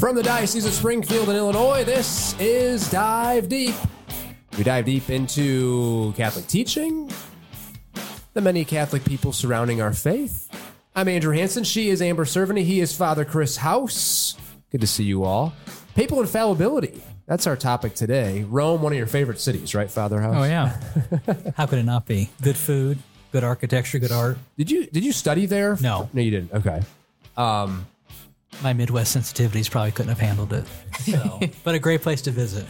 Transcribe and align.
From 0.00 0.16
the 0.16 0.22
Diocese 0.22 0.64
of 0.64 0.72
Springfield 0.72 1.28
in 1.28 1.36
Illinois, 1.36 1.84
this 1.84 2.34
is 2.40 2.90
Dive 2.90 3.50
Deep. 3.50 3.74
We 4.56 4.64
dive 4.64 4.86
deep 4.86 5.10
into 5.10 6.14
Catholic 6.16 6.46
teaching, 6.46 7.12
the 8.32 8.40
many 8.40 8.64
Catholic 8.64 9.04
people 9.04 9.34
surrounding 9.34 9.82
our 9.82 9.92
faith. 9.92 10.48
I'm 10.96 11.06
Andrew 11.06 11.34
Hanson. 11.34 11.64
She 11.64 11.90
is 11.90 12.00
Amber 12.00 12.24
Cerveny. 12.24 12.64
He 12.64 12.80
is 12.80 12.96
Father 12.96 13.26
Chris 13.26 13.58
House. 13.58 14.38
Good 14.70 14.80
to 14.80 14.86
see 14.86 15.04
you 15.04 15.24
all. 15.24 15.52
Papal 15.94 16.22
infallibility. 16.22 17.02
That's 17.26 17.46
our 17.46 17.54
topic 17.56 17.94
today. 17.94 18.44
Rome, 18.44 18.80
one 18.80 18.92
of 18.92 18.98
your 18.98 19.06
favorite 19.06 19.38
cities, 19.38 19.74
right, 19.74 19.90
Father 19.90 20.22
House? 20.22 20.34
Oh 20.34 20.44
yeah. 20.44 20.80
How 21.58 21.66
could 21.66 21.78
it 21.78 21.84
not 21.84 22.06
be? 22.06 22.30
Good 22.40 22.56
food, 22.56 22.98
good 23.32 23.44
architecture, 23.44 23.98
good 23.98 24.12
art. 24.12 24.38
Did 24.56 24.70
you 24.70 24.86
did 24.86 25.04
you 25.04 25.12
study 25.12 25.44
there? 25.44 25.76
No. 25.78 26.08
no, 26.14 26.22
you 26.22 26.30
didn't. 26.30 26.54
Okay. 26.54 26.80
Um, 27.36 27.86
My 28.62 28.74
Midwest 28.74 29.16
sensitivities 29.16 29.70
probably 29.70 29.90
couldn't 29.90 30.10
have 30.10 30.18
handled 30.18 30.52
it. 30.52 30.64
So, 31.00 31.40
but 31.64 31.74
a 31.74 31.78
great 31.78 32.02
place 32.02 32.20
to 32.22 32.30
visit. 32.30 32.66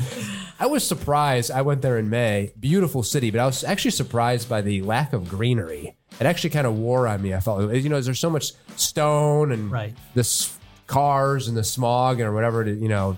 I 0.61 0.67
was 0.67 0.87
surprised. 0.87 1.51
I 1.51 1.63
went 1.63 1.83
there 1.83 1.99
in 1.99 2.09
May. 2.09 2.53
Beautiful 2.61 3.03
city, 3.03 3.31
but 3.33 3.41
I 3.41 3.47
was 3.47 3.65
actually 3.65 3.91
surprised 3.91 4.49
by 4.49 4.61
the 4.61 4.83
lack 4.83 5.13
of 5.13 5.29
greenery. 5.29 5.97
It 6.21 6.27
actually 6.27 6.51
kind 6.51 6.67
of 6.67 6.77
wore 6.79 7.09
on 7.09 7.23
me. 7.23 7.35
I 7.35 7.41
felt, 7.41 7.73
you 7.75 7.89
know, 7.89 8.01
there's 8.01 8.21
so 8.21 8.31
much 8.31 8.53
stone 8.77 9.51
and 9.51 9.71
Right. 9.73 9.95
this 10.15 10.57
cars 10.87 11.49
and 11.49 11.57
the 11.57 11.65
smog 11.65 12.21
or 12.21 12.33
whatever. 12.33 12.65
To, 12.65 12.73
you 12.73 12.89
know, 12.89 13.17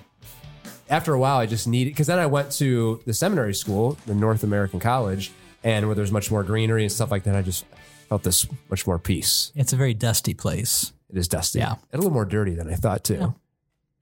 after 0.88 1.12
a 1.12 1.18
while, 1.18 1.38
I 1.38 1.46
just 1.46 1.66
needed 1.66 1.90
because 1.90 2.06
then 2.06 2.18
I 2.18 2.26
went 2.26 2.52
to 2.52 3.02
the 3.04 3.12
seminary 3.12 3.54
school, 3.54 3.98
the 4.06 4.14
North 4.14 4.45
American 4.45 4.80
College, 4.80 5.30
and 5.62 5.86
where 5.86 5.95
there's 5.95 6.12
much 6.12 6.30
more 6.30 6.42
greenery 6.42 6.84
and 6.84 6.92
stuff 6.92 7.10
like 7.10 7.24
that. 7.24 7.36
I 7.36 7.42
just 7.42 7.66
felt 8.09 8.23
this 8.23 8.46
much 8.70 8.86
more 8.86 8.98
peace. 8.98 9.52
It's 9.54 9.73
a 9.74 9.76
very 9.76 9.95
dusty 9.95 10.32
place. 10.34 10.92
It 11.12 11.19
is 11.19 11.29
dusty, 11.29 11.59
Yeah. 11.60 11.73
and 11.73 11.95
a 11.95 11.96
little 11.99 12.10
more 12.10 12.24
dirty 12.24 12.55
than 12.55 12.68
I 12.68 12.74
thought 12.74 13.05
too. 13.05 13.35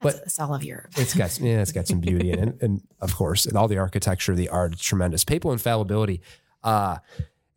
But- 0.00 0.12
That's, 0.12 0.18
that's 0.20 0.40
all 0.40 0.54
of 0.54 0.64
Europe. 0.64 0.92
It's 0.96 1.12
got 1.14 1.38
yeah, 1.40 1.60
it's 1.60 1.72
got 1.72 1.86
some 1.88 2.00
beauty 2.00 2.30
in 2.30 2.38
it, 2.38 2.42
and, 2.42 2.62
and 2.62 2.82
of 3.00 3.14
course, 3.16 3.44
and 3.46 3.56
all 3.56 3.68
the 3.68 3.78
architecture, 3.78 4.34
the 4.34 4.48
art, 4.48 4.72
it's 4.72 4.82
tremendous. 4.82 5.24
Papal 5.24 5.52
infallibility. 5.52 6.22
Uh, 6.64 6.98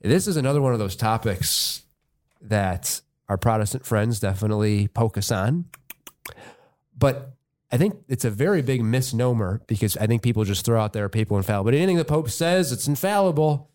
this 0.02 0.28
is 0.28 0.36
another 0.36 0.62
one 0.62 0.74
of 0.74 0.80
those 0.80 0.96
topics 0.98 1.84
that 2.42 3.00
our 3.30 3.38
Protestant 3.38 3.86
friends 3.86 4.20
definitely 4.20 4.90
poke 4.90 5.18
us 5.18 5.32
on, 5.32 5.66
but 6.98 7.32
I 7.72 7.78
think 7.78 7.96
it's 8.08 8.26
a 8.26 8.30
very 8.30 8.62
big 8.62 8.84
misnomer 8.84 9.62
because 9.68 9.98
I 9.98 10.06
think 10.08 10.22
people 10.22 10.44
just 10.44 10.66
throw 10.66 10.80
out 10.82 10.94
there 10.94 11.08
papal 11.10 11.38
infallibility. 11.38 11.78
Anything 11.80 11.98
the 11.98 12.06
Pope 12.06 12.30
says, 12.30 12.72
it's 12.72 12.88
infallible. 12.88 13.70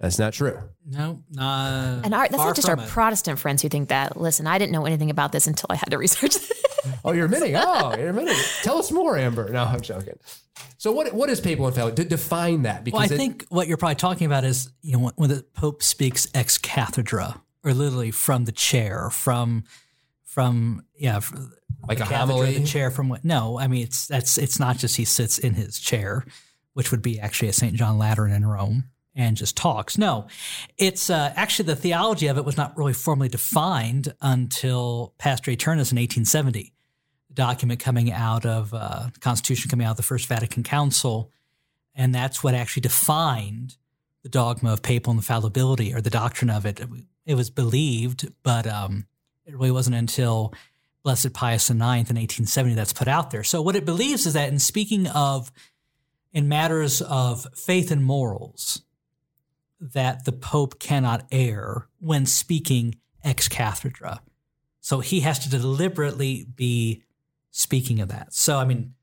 That's 0.00 0.18
not 0.18 0.32
true. 0.32 0.56
No, 0.86 1.22
not. 1.30 2.04
And 2.04 2.14
our, 2.14 2.28
that's 2.28 2.36
far 2.36 2.46
not 2.46 2.56
just 2.56 2.68
our 2.68 2.78
it. 2.78 2.88
Protestant 2.88 3.38
friends 3.40 3.62
who 3.62 3.68
think 3.68 3.88
that. 3.88 4.16
Listen, 4.20 4.46
I 4.46 4.58
didn't 4.58 4.72
know 4.72 4.86
anything 4.86 5.10
about 5.10 5.32
this 5.32 5.46
until 5.48 5.66
I 5.70 5.74
had 5.74 5.90
to 5.90 5.98
research 5.98 6.36
it. 6.36 6.52
Oh, 7.04 7.12
you're 7.12 7.24
admitting. 7.26 7.54
Oh, 7.56 7.94
you're 7.98 8.10
admitting. 8.10 8.36
Tell 8.62 8.78
us 8.78 8.90
more, 8.92 9.18
Amber. 9.18 9.50
No, 9.50 9.64
I'm 9.64 9.80
joking. 9.80 10.14
So, 10.78 10.92
what 10.92 11.12
what 11.12 11.28
is 11.28 11.40
papal 11.40 11.66
infallibility? 11.66 12.04
To 12.04 12.08
define 12.08 12.62
that, 12.62 12.84
because 12.84 12.98
Well, 13.00 13.10
I 13.10 13.14
it- 13.14 13.18
think 13.18 13.44
what 13.50 13.66
you're 13.66 13.76
probably 13.76 13.96
talking 13.96 14.26
about 14.26 14.44
is 14.44 14.70
you 14.80 14.92
know 14.92 15.00
when, 15.00 15.12
when 15.16 15.28
the 15.28 15.44
Pope 15.54 15.82
speaks 15.82 16.28
ex 16.34 16.56
cathedra, 16.56 17.42
or 17.64 17.74
literally 17.74 18.10
from 18.12 18.44
the 18.44 18.52
chair, 18.52 19.10
from 19.10 19.64
from 20.24 20.84
yeah, 20.96 21.16
f- 21.16 21.32
like 21.88 21.98
the 21.98 22.04
a 22.04 22.06
cathedra, 22.06 22.16
homily. 22.34 22.58
the 22.58 22.64
chair 22.66 22.90
from 22.90 23.08
what? 23.08 23.24
No, 23.24 23.58
I 23.58 23.66
mean 23.66 23.82
it's 23.82 24.06
that's 24.06 24.38
it's 24.38 24.58
not 24.60 24.78
just 24.78 24.96
he 24.96 25.04
sits 25.04 25.36
in 25.36 25.54
his 25.54 25.78
chair, 25.80 26.24
which 26.74 26.90
would 26.92 27.02
be 27.02 27.18
actually 27.20 27.48
a 27.48 27.52
St. 27.52 27.74
John 27.74 27.98
Lateran 27.98 28.32
in 28.32 28.46
Rome 28.46 28.84
and 29.18 29.36
just 29.36 29.56
talks. 29.56 29.98
No, 29.98 30.28
it's 30.78 31.10
uh, 31.10 31.32
actually 31.34 31.66
the 31.66 31.76
theology 31.76 32.28
of 32.28 32.38
it 32.38 32.44
was 32.44 32.56
not 32.56 32.78
really 32.78 32.92
formally 32.92 33.28
defined 33.28 34.14
until 34.22 35.12
Pastor 35.18 35.50
Aeternus 35.50 35.90
in 35.90 35.96
1870, 35.96 36.72
the 37.28 37.34
document 37.34 37.80
coming 37.80 38.12
out 38.12 38.46
of 38.46 38.72
uh, 38.72 39.08
Constitution 39.20 39.68
coming 39.68 39.86
out 39.86 39.90
of 39.90 39.96
the 39.96 40.04
First 40.04 40.28
Vatican 40.28 40.62
Council, 40.62 41.32
and 41.96 42.14
that's 42.14 42.44
what 42.44 42.54
actually 42.54 42.82
defined 42.82 43.76
the 44.22 44.28
dogma 44.28 44.72
of 44.72 44.82
papal 44.82 45.12
infallibility 45.12 45.92
or 45.92 46.00
the 46.00 46.10
doctrine 46.10 46.50
of 46.50 46.64
it. 46.64 46.80
It 47.26 47.34
was 47.34 47.50
believed, 47.50 48.32
but 48.44 48.68
um, 48.68 49.06
it 49.46 49.54
really 49.54 49.72
wasn't 49.72 49.96
until 49.96 50.54
Blessed 51.02 51.32
Pius 51.32 51.70
IX 51.70 51.76
in 51.76 52.16
1870 52.16 52.74
that's 52.74 52.92
put 52.92 53.08
out 53.08 53.32
there. 53.32 53.42
So 53.42 53.62
what 53.62 53.74
it 53.74 53.84
believes 53.84 54.26
is 54.26 54.34
that 54.34 54.48
in 54.48 54.60
speaking 54.60 55.08
of 55.08 55.50
in 56.32 56.48
matters 56.48 57.02
of 57.02 57.46
faith 57.54 57.90
and 57.90 58.04
morals, 58.04 58.82
that 59.80 60.24
the 60.24 60.32
Pope 60.32 60.78
cannot 60.78 61.26
err 61.30 61.88
when 62.00 62.26
speaking 62.26 62.96
ex 63.24 63.48
cathedra. 63.48 64.20
So 64.80 65.00
he 65.00 65.20
has 65.20 65.38
to 65.40 65.50
deliberately 65.50 66.46
be 66.54 67.02
speaking 67.50 68.00
of 68.00 68.08
that. 68.08 68.32
So 68.32 68.58
I 68.58 68.64
mean, 68.64 68.94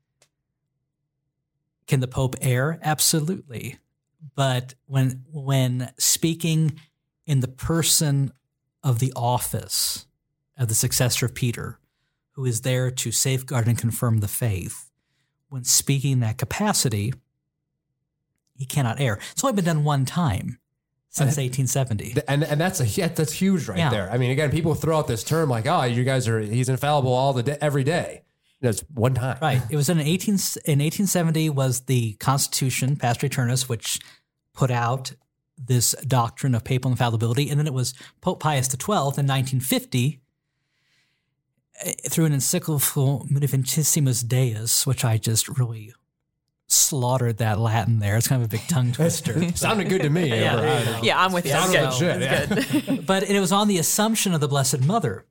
can 1.86 2.00
the 2.00 2.08
Pope 2.08 2.36
err? 2.40 2.78
Absolutely. 2.82 3.78
But 4.34 4.74
when 4.86 5.24
when 5.30 5.92
speaking 5.98 6.80
in 7.26 7.40
the 7.40 7.48
person 7.48 8.32
of 8.82 8.98
the 8.98 9.12
office 9.16 10.06
of 10.58 10.68
the 10.68 10.74
successor 10.74 11.26
of 11.26 11.34
Peter, 11.34 11.78
who 12.32 12.44
is 12.44 12.62
there 12.62 12.90
to 12.90 13.12
safeguard 13.12 13.66
and 13.66 13.78
confirm 13.78 14.20
the 14.20 14.28
faith, 14.28 14.90
when 15.48 15.64
speaking 15.64 16.12
in 16.12 16.20
that 16.20 16.38
capacity, 16.38 17.14
he 18.54 18.66
cannot 18.66 19.00
err. 19.00 19.18
It's 19.32 19.44
only 19.44 19.56
been 19.56 19.64
done 19.64 19.84
one 19.84 20.04
time 20.04 20.58
since 21.16 21.36
1870. 21.38 22.14
And 22.28 22.44
and 22.44 22.60
that's 22.60 22.80
a 22.80 22.86
yeah, 22.86 23.08
that's 23.08 23.32
huge 23.32 23.68
right 23.68 23.78
Yeah. 23.78 23.90
there. 23.90 24.10
I 24.12 24.18
mean, 24.18 24.30
again, 24.30 24.50
people 24.50 24.74
throw 24.74 24.98
out 24.98 25.06
this 25.08 25.24
term 25.24 25.48
like, 25.48 25.66
"Oh, 25.66 25.82
you 25.84 26.04
guys 26.04 26.28
are 26.28 26.40
he's 26.40 26.68
infallible 26.68 27.12
all 27.12 27.32
the 27.32 27.42
day, 27.42 27.56
every 27.60 27.84
day." 27.84 28.22
That's 28.60 28.80
one 28.94 29.14
time, 29.14 29.38
Right. 29.42 29.62
It 29.70 29.76
was 29.76 29.88
in 29.90 29.98
18 30.00 30.34
in 30.64 30.80
1870 30.80 31.50
was 31.50 31.80
the 31.82 32.14
Constitution, 32.14 32.96
Pastor 32.96 33.26
Aeternus, 33.26 33.68
which 33.68 33.98
put 34.54 34.70
out 34.70 35.12
this 35.58 35.94
doctrine 36.06 36.54
of 36.54 36.64
papal 36.64 36.90
infallibility, 36.90 37.48
and 37.50 37.58
then 37.58 37.66
it 37.66 37.72
was 37.74 37.94
Pope 38.20 38.40
Pius 38.40 38.66
XII 38.66 38.92
in 38.92 39.26
1950 39.26 40.20
eh, 41.84 41.92
through 42.08 42.24
an 42.26 42.32
encyclical 42.32 43.26
Munificentissimus 43.30 44.26
Deus, 44.26 44.86
which 44.86 45.04
I 45.04 45.16
just 45.18 45.48
really 45.58 45.92
slaughtered 46.76 47.38
that 47.38 47.58
Latin 47.58 47.98
there. 47.98 48.16
It's 48.16 48.28
kind 48.28 48.42
of 48.42 48.46
a 48.48 48.50
big 48.50 48.66
tongue 48.68 48.92
twister. 48.92 49.50
Sounded 49.56 49.88
good 49.88 50.02
to 50.02 50.10
me. 50.10 50.30
Amber. 50.32 50.62
there 50.62 50.84
you 50.84 50.90
I- 50.90 50.92
go. 51.00 51.00
yeah, 51.02 51.24
I'm 51.24 51.32
with 51.32 51.44
you. 51.46 51.52
Sounded 51.52 51.80
That's 51.80 51.98
good. 51.98 52.20
legit. 52.20 52.84
yeah. 52.88 52.96
but 53.06 53.22
it 53.24 53.40
was 53.40 53.52
on 53.52 53.68
the 53.68 53.78
assumption 53.78 54.34
of 54.34 54.40
the 54.40 54.48
Blessed 54.48 54.80
Mother, 54.82 55.24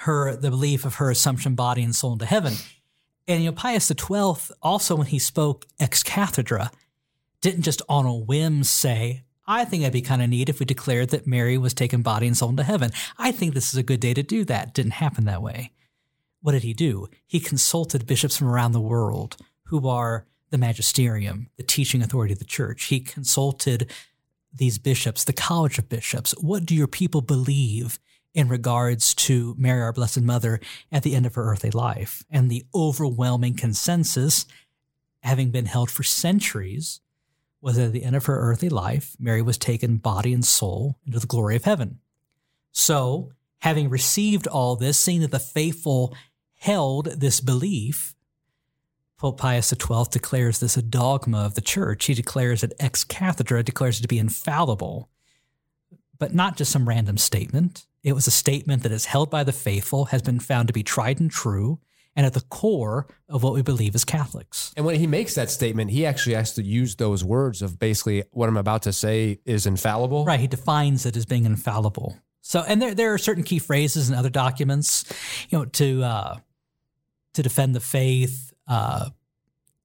her 0.00 0.36
the 0.36 0.50
belief 0.50 0.84
of 0.84 0.96
her 0.96 1.10
assumption, 1.10 1.54
body 1.54 1.82
and 1.82 1.94
soul 1.94 2.12
into 2.12 2.26
heaven. 2.26 2.54
And 3.28 3.42
you 3.42 3.50
know, 3.50 3.54
Pius 3.56 3.88
XII 3.88 4.54
also, 4.62 4.94
when 4.96 5.06
he 5.08 5.18
spoke 5.18 5.66
ex 5.80 6.02
cathedra, 6.02 6.70
didn't 7.40 7.62
just 7.62 7.82
on 7.88 8.06
a 8.06 8.14
whim 8.14 8.62
say, 8.64 9.24
"I 9.46 9.64
think 9.64 9.82
it'd 9.82 9.92
be 9.92 10.02
kind 10.02 10.22
of 10.22 10.28
neat 10.30 10.48
if 10.48 10.60
we 10.60 10.66
declared 10.66 11.10
that 11.10 11.26
Mary 11.26 11.58
was 11.58 11.74
taken 11.74 12.02
body 12.02 12.26
and 12.26 12.36
soul 12.36 12.50
into 12.50 12.62
heaven." 12.62 12.90
I 13.18 13.32
think 13.32 13.54
this 13.54 13.72
is 13.72 13.78
a 13.78 13.82
good 13.82 14.00
day 14.00 14.14
to 14.14 14.22
do 14.22 14.44
that. 14.44 14.74
Didn't 14.74 14.92
happen 14.92 15.24
that 15.24 15.42
way. 15.42 15.72
What 16.40 16.52
did 16.52 16.62
he 16.62 16.74
do? 16.74 17.08
He 17.26 17.40
consulted 17.40 18.06
bishops 18.06 18.36
from 18.36 18.48
around 18.48 18.72
the 18.72 18.80
world 18.80 19.36
who 19.64 19.88
are 19.88 20.26
the 20.50 20.58
magisterium, 20.58 21.48
the 21.56 21.62
teaching 21.62 22.02
authority 22.02 22.32
of 22.32 22.38
the 22.38 22.44
church. 22.44 22.84
He 22.84 23.00
consulted 23.00 23.90
these 24.54 24.78
bishops, 24.78 25.24
the 25.24 25.32
College 25.32 25.78
of 25.78 25.88
Bishops. 25.88 26.32
What 26.40 26.64
do 26.64 26.74
your 26.74 26.86
people 26.86 27.20
believe 27.20 27.98
in 28.34 28.48
regards 28.48 29.14
to 29.14 29.54
Mary, 29.58 29.82
our 29.82 29.92
Blessed 29.92 30.20
Mother, 30.20 30.60
at 30.92 31.02
the 31.02 31.14
end 31.14 31.26
of 31.26 31.34
her 31.34 31.44
earthly 31.44 31.70
life? 31.70 32.24
And 32.30 32.50
the 32.50 32.64
overwhelming 32.74 33.54
consensus, 33.54 34.46
having 35.22 35.50
been 35.50 35.66
held 35.66 35.90
for 35.90 36.02
centuries, 36.02 37.00
was 37.60 37.76
that 37.76 37.86
at 37.86 37.92
the 37.92 38.04
end 38.04 38.16
of 38.16 38.26
her 38.26 38.38
earthly 38.38 38.68
life, 38.68 39.16
Mary 39.18 39.42
was 39.42 39.58
taken 39.58 39.96
body 39.96 40.32
and 40.32 40.44
soul 40.44 40.96
into 41.04 41.18
the 41.18 41.26
glory 41.26 41.56
of 41.56 41.64
heaven. 41.64 41.98
So, 42.72 43.32
having 43.58 43.88
received 43.88 44.46
all 44.46 44.76
this, 44.76 44.98
seeing 44.98 45.22
that 45.22 45.30
the 45.30 45.38
faithful 45.38 46.14
held 46.54 47.06
this 47.06 47.40
belief, 47.40 48.14
Pope 49.18 49.38
Pius 49.38 49.70
XII 49.70 50.04
declares 50.10 50.60
this 50.60 50.76
a 50.76 50.82
dogma 50.82 51.38
of 51.38 51.54
the 51.54 51.60
church. 51.60 52.04
He 52.04 52.14
declares 52.14 52.62
it 52.62 52.74
ex 52.78 53.02
cathedra, 53.02 53.62
declares 53.62 53.98
it 53.98 54.02
to 54.02 54.08
be 54.08 54.18
infallible, 54.18 55.08
but 56.18 56.34
not 56.34 56.56
just 56.56 56.70
some 56.70 56.88
random 56.88 57.16
statement. 57.16 57.86
It 58.02 58.12
was 58.12 58.26
a 58.26 58.30
statement 58.30 58.82
that 58.82 58.92
is 58.92 59.06
held 59.06 59.30
by 59.30 59.42
the 59.42 59.52
faithful, 59.52 60.06
has 60.06 60.22
been 60.22 60.38
found 60.38 60.68
to 60.68 60.74
be 60.74 60.82
tried 60.82 61.18
and 61.18 61.30
true, 61.30 61.80
and 62.14 62.24
at 62.24 62.34
the 62.34 62.42
core 62.42 63.06
of 63.28 63.42
what 63.42 63.54
we 63.54 63.62
believe 63.62 63.94
as 63.94 64.04
Catholics. 64.04 64.72
And 64.76 64.86
when 64.86 64.96
he 64.96 65.06
makes 65.06 65.34
that 65.34 65.50
statement, 65.50 65.90
he 65.90 66.06
actually 66.06 66.34
has 66.34 66.54
to 66.54 66.62
use 66.62 66.96
those 66.96 67.24
words 67.24 67.62
of 67.62 67.78
basically 67.78 68.24
what 68.30 68.48
I'm 68.48 68.56
about 68.56 68.82
to 68.82 68.92
say 68.92 69.40
is 69.44 69.66
infallible. 69.66 70.24
Right. 70.24 70.40
He 70.40 70.46
defines 70.46 71.04
it 71.04 71.16
as 71.16 71.26
being 71.26 71.44
infallible. 71.44 72.16
So, 72.40 72.62
and 72.62 72.80
there, 72.80 72.94
there 72.94 73.12
are 73.12 73.18
certain 73.18 73.42
key 73.42 73.58
phrases 73.58 74.08
in 74.08 74.14
other 74.14 74.30
documents, 74.30 75.04
you 75.48 75.58
know, 75.58 75.64
to, 75.64 76.02
uh, 76.04 76.36
to 77.34 77.42
defend 77.42 77.74
the 77.74 77.80
faith, 77.80 78.52
uh, 78.66 79.10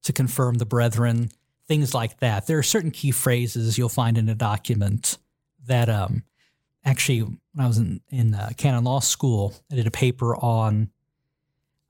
to 0.03 0.13
confirm 0.13 0.55
the 0.55 0.65
brethren, 0.65 1.29
things 1.67 1.93
like 1.93 2.19
that. 2.19 2.47
There 2.47 2.57
are 2.57 2.63
certain 2.63 2.91
key 2.91 3.11
phrases 3.11 3.77
you'll 3.77 3.89
find 3.89 4.17
in 4.17 4.29
a 4.29 4.35
document 4.35 5.17
that, 5.67 5.89
um, 5.89 6.23
actually, 6.83 7.21
when 7.21 7.39
I 7.59 7.67
was 7.67 7.77
in, 7.77 8.01
in 8.09 8.33
uh, 8.33 8.51
canon 8.57 8.83
law 8.83 8.99
school, 8.99 9.53
I 9.71 9.75
did 9.75 9.87
a 9.87 9.91
paper 9.91 10.35
on 10.35 10.89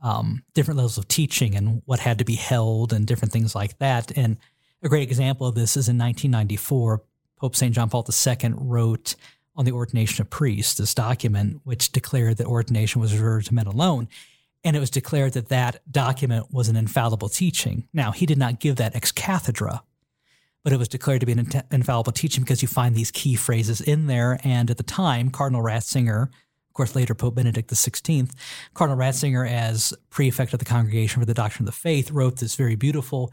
um, 0.01 0.43
different 0.53 0.77
levels 0.77 0.97
of 0.97 1.07
teaching 1.07 1.55
and 1.55 1.81
what 1.85 1.99
had 1.99 2.17
to 2.19 2.25
be 2.25 2.35
held 2.35 2.91
and 2.91 3.05
different 3.05 3.31
things 3.31 3.55
like 3.55 3.77
that. 3.79 4.15
And 4.17 4.37
a 4.83 4.89
great 4.89 5.03
example 5.03 5.47
of 5.47 5.55
this 5.55 5.77
is 5.77 5.87
in 5.87 5.97
1994, 5.97 7.03
Pope 7.37 7.55
St. 7.55 7.73
John 7.73 7.89
Paul 7.89 8.05
II 8.07 8.53
wrote 8.55 9.15
on 9.55 9.65
the 9.65 9.71
ordination 9.71 10.21
of 10.21 10.29
priests, 10.29 10.75
this 10.75 10.93
document 10.93 11.61
which 11.63 11.91
declared 11.91 12.37
that 12.37 12.47
ordination 12.47 13.01
was 13.01 13.13
reserved 13.13 13.47
to 13.47 13.53
men 13.53 13.67
alone. 13.67 14.07
And 14.63 14.75
it 14.75 14.79
was 14.79 14.89
declared 14.89 15.33
that 15.33 15.49
that 15.49 15.81
document 15.91 16.47
was 16.51 16.69
an 16.69 16.75
infallible 16.75 17.29
teaching. 17.29 17.87
Now, 17.93 18.11
he 18.11 18.25
did 18.25 18.37
not 18.37 18.59
give 18.59 18.75
that 18.75 18.95
ex 18.95 19.11
cathedra, 19.11 19.83
but 20.63 20.71
it 20.71 20.77
was 20.77 20.87
declared 20.87 21.21
to 21.21 21.25
be 21.25 21.31
an 21.31 21.51
infallible 21.71 22.11
teaching 22.11 22.43
because 22.43 22.61
you 22.61 22.67
find 22.67 22.95
these 22.95 23.11
key 23.11 23.35
phrases 23.35 23.81
in 23.81 24.07
there. 24.07 24.39
And 24.43 24.69
at 24.69 24.77
the 24.77 24.83
time, 24.83 25.31
Cardinal 25.31 25.63
Ratzinger, 25.63 26.23
of 26.23 26.73
course, 26.73 26.95
later 26.95 27.15
Pope 27.15 27.35
Benedict 27.35 27.69
XVI, 27.69 28.31
Cardinal 28.73 28.99
Ratzinger, 28.99 29.49
as 29.49 29.93
prefect 30.09 30.53
of 30.53 30.59
the 30.59 30.65
Congregation 30.65 31.19
for 31.19 31.25
the 31.25 31.33
Doctrine 31.33 31.67
of 31.67 31.73
the 31.73 31.79
Faith, 31.79 32.11
wrote 32.11 32.37
this 32.37 32.55
very 32.55 32.75
beautiful 32.75 33.31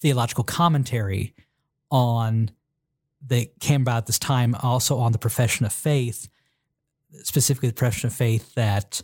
theological 0.00 0.44
commentary 0.44 1.34
on 1.90 2.52
that 3.26 3.58
came 3.60 3.82
about 3.82 4.06
this 4.06 4.18
time 4.18 4.54
also 4.62 4.98
on 4.98 5.12
the 5.12 5.18
profession 5.18 5.66
of 5.66 5.72
faith, 5.72 6.28
specifically 7.22 7.68
the 7.68 7.74
profession 7.74 8.06
of 8.06 8.12
faith 8.14 8.54
that 8.54 9.02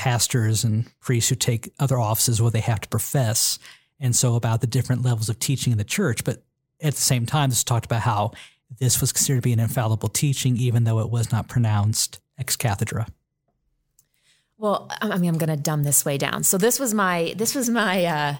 pastors 0.00 0.64
and 0.64 0.90
priests 0.98 1.28
who 1.28 1.34
take 1.34 1.74
other 1.78 1.98
offices 1.98 2.40
where 2.40 2.50
they 2.50 2.60
have 2.60 2.80
to 2.80 2.88
profess. 2.88 3.58
And 4.00 4.16
so 4.16 4.34
about 4.34 4.62
the 4.62 4.66
different 4.66 5.02
levels 5.02 5.28
of 5.28 5.38
teaching 5.38 5.72
in 5.72 5.78
the 5.78 5.84
church. 5.84 6.24
But 6.24 6.42
at 6.80 6.94
the 6.94 7.00
same 7.02 7.26
time, 7.26 7.50
this 7.50 7.62
talked 7.62 7.84
about 7.84 8.00
how 8.00 8.32
this 8.78 9.02
was 9.02 9.12
considered 9.12 9.40
to 9.40 9.42
be 9.42 9.52
an 9.52 9.60
infallible 9.60 10.08
teaching, 10.08 10.56
even 10.56 10.84
though 10.84 11.00
it 11.00 11.10
was 11.10 11.30
not 11.30 11.48
pronounced 11.48 12.18
ex 12.38 12.56
cathedra. 12.56 13.08
Well, 14.56 14.90
I 15.02 15.18
mean, 15.18 15.28
I'm 15.28 15.36
going 15.36 15.54
to 15.54 15.62
dumb 15.62 15.82
this 15.82 16.02
way 16.02 16.16
down. 16.16 16.44
So 16.44 16.56
this 16.56 16.80
was 16.80 16.94
my 16.94 17.34
this 17.36 17.54
was 17.54 17.68
my 17.68 18.06
uh, 18.06 18.36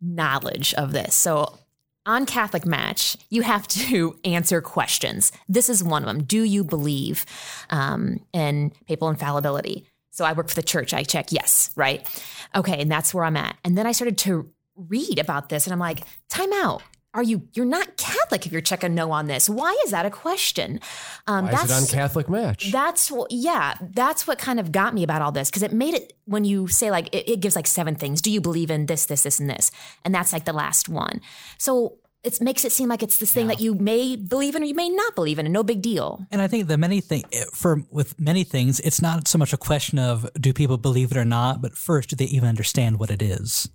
knowledge 0.00 0.74
of 0.74 0.90
this. 0.90 1.14
So 1.14 1.56
on 2.04 2.26
Catholic 2.26 2.66
Match, 2.66 3.16
you 3.30 3.42
have 3.42 3.68
to 3.68 4.18
answer 4.24 4.60
questions. 4.60 5.30
This 5.48 5.68
is 5.68 5.84
one 5.84 6.02
of 6.02 6.08
them. 6.08 6.24
Do 6.24 6.42
you 6.42 6.64
believe 6.64 7.24
um, 7.70 8.18
in 8.32 8.72
papal 8.88 9.08
infallibility? 9.08 9.86
So 10.14 10.24
I 10.24 10.32
work 10.32 10.48
for 10.48 10.54
the 10.54 10.62
church. 10.62 10.94
I 10.94 11.02
check 11.02 11.32
yes, 11.32 11.70
right? 11.74 12.06
Okay, 12.54 12.80
and 12.80 12.90
that's 12.90 13.12
where 13.12 13.24
I'm 13.24 13.36
at. 13.36 13.56
And 13.64 13.76
then 13.76 13.84
I 13.84 13.92
started 13.92 14.16
to 14.18 14.48
read 14.76 15.18
about 15.18 15.48
this, 15.48 15.66
and 15.66 15.72
I'm 15.72 15.80
like, 15.80 16.04
time 16.28 16.52
out. 16.52 16.82
Are 17.14 17.22
you? 17.22 17.48
You're 17.52 17.64
not 17.64 17.96
Catholic 17.96 18.44
if 18.44 18.50
you're 18.50 18.60
checking 18.60 18.94
no 18.94 19.12
on 19.12 19.26
this. 19.26 19.48
Why 19.48 19.76
is 19.84 19.92
that 19.92 20.04
a 20.04 20.10
question? 20.10 20.80
Um, 21.28 21.44
Why 21.44 21.52
that's, 21.52 21.64
is 21.64 21.70
it 21.70 21.74
on 21.74 22.00
Catholic 22.00 22.28
Match? 22.28 22.72
That's 22.72 23.12
yeah. 23.30 23.74
That's 23.80 24.26
what 24.26 24.38
kind 24.38 24.58
of 24.58 24.72
got 24.72 24.94
me 24.94 25.04
about 25.04 25.22
all 25.22 25.30
this 25.30 25.48
because 25.48 25.62
it 25.62 25.72
made 25.72 25.94
it 25.94 26.12
when 26.24 26.44
you 26.44 26.66
say 26.66 26.90
like 26.90 27.14
it, 27.14 27.30
it 27.30 27.40
gives 27.40 27.54
like 27.54 27.68
seven 27.68 27.94
things. 27.94 28.20
Do 28.20 28.32
you 28.32 28.40
believe 28.40 28.68
in 28.68 28.86
this, 28.86 29.06
this, 29.06 29.22
this, 29.22 29.38
and 29.38 29.48
this? 29.48 29.70
And 30.04 30.12
that's 30.12 30.32
like 30.32 30.44
the 30.44 30.52
last 30.52 30.88
one. 30.88 31.20
So 31.56 31.98
it 32.24 32.40
makes 32.40 32.64
it 32.64 32.72
seem 32.72 32.88
like 32.88 33.02
it's 33.02 33.18
this 33.18 33.32
thing 33.32 33.46
yeah. 33.46 33.54
that 33.54 33.60
you 33.60 33.74
may 33.74 34.16
believe 34.16 34.54
in 34.54 34.62
or 34.62 34.66
you 34.66 34.74
may 34.74 34.88
not 34.88 35.14
believe 35.14 35.38
in, 35.38 35.46
and 35.46 35.52
no 35.52 35.62
big 35.62 35.82
deal. 35.82 36.26
And 36.30 36.40
I 36.40 36.48
think 36.48 36.68
the 36.68 36.78
many 36.78 37.00
thing 37.00 37.24
for 37.52 37.82
with 37.90 38.18
many 38.18 38.44
things, 38.44 38.80
it's 38.80 39.02
not 39.02 39.28
so 39.28 39.38
much 39.38 39.52
a 39.52 39.56
question 39.56 39.98
of 39.98 40.28
do 40.40 40.52
people 40.52 40.78
believe 40.78 41.10
it 41.12 41.16
or 41.16 41.24
not, 41.24 41.60
but 41.60 41.72
first, 41.74 42.10
do 42.10 42.16
they 42.16 42.24
even 42.26 42.48
understand 42.48 42.98
what 42.98 43.10
it 43.10 43.22
is? 43.22 43.68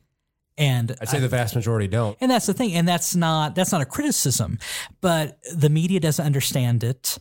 And 0.57 0.95
I'd 0.99 1.07
say 1.07 1.17
I, 1.17 1.21
the 1.21 1.29
vast 1.29 1.55
majority 1.55 1.87
don't. 1.87 2.17
And 2.19 2.29
that's 2.29 2.45
the 2.45 2.53
thing. 2.53 2.73
And 2.73 2.87
that's 2.87 3.15
not 3.15 3.55
that's 3.55 3.71
not 3.71 3.81
a 3.81 3.85
criticism, 3.85 4.59
but 4.99 5.39
the 5.55 5.69
media 5.69 5.99
doesn't 5.99 6.25
understand 6.25 6.83
it. 6.83 7.17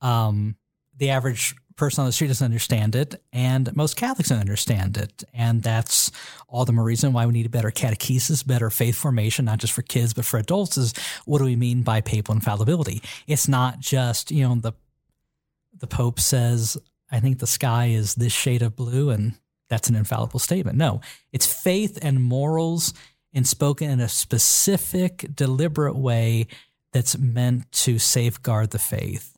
Um, 0.00 0.56
the 0.98 1.10
average 1.10 1.54
person 1.76 2.02
on 2.02 2.06
the 2.06 2.12
street 2.12 2.28
doesn't 2.28 2.44
understand 2.44 2.94
it, 2.94 3.22
and 3.32 3.74
most 3.76 3.96
Catholics 3.96 4.28
don't 4.28 4.38
understand 4.38 4.96
it. 4.96 5.24
And 5.32 5.62
that's 5.62 6.10
all 6.48 6.64
the 6.64 6.72
more 6.72 6.84
reason 6.84 7.12
why 7.12 7.26
we 7.26 7.32
need 7.32 7.46
a 7.46 7.50
better 7.50 7.70
catechesis, 7.70 8.46
better 8.46 8.70
faith 8.70 8.96
formation, 8.96 9.44
not 9.44 9.58
just 9.58 9.72
for 9.72 9.82
kids, 9.82 10.14
but 10.14 10.24
for 10.24 10.38
adults, 10.38 10.76
is 10.76 10.94
what 11.24 11.38
do 11.38 11.44
we 11.44 11.56
mean 11.56 11.82
by 11.82 12.00
papal 12.00 12.34
infallibility? 12.34 13.02
It's 13.26 13.48
not 13.48 13.80
just, 13.80 14.30
you 14.30 14.46
know, 14.46 14.54
the 14.56 14.72
the 15.78 15.86
Pope 15.86 16.20
says, 16.20 16.76
I 17.10 17.20
think 17.20 17.38
the 17.38 17.46
sky 17.46 17.86
is 17.86 18.14
this 18.14 18.32
shade 18.32 18.62
of 18.62 18.76
blue, 18.76 19.10
and 19.10 19.34
that's 19.68 19.88
an 19.88 19.96
infallible 19.96 20.38
statement. 20.38 20.76
No, 20.78 21.00
it's 21.32 21.46
faith 21.46 21.98
and 22.02 22.22
morals 22.22 22.94
and 23.34 23.48
spoken 23.48 23.90
in 23.90 24.00
a 24.00 24.08
specific, 24.08 25.26
deliberate 25.34 25.96
way 25.96 26.46
that's 26.92 27.18
meant 27.18 27.70
to 27.72 27.98
safeguard 27.98 28.70
the 28.70 28.78
faith. 28.78 29.31